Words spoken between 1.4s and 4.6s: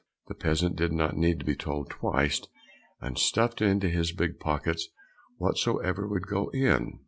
to be told twice, and stuffed into his big